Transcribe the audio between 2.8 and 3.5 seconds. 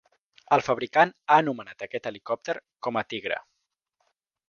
com a "tigre".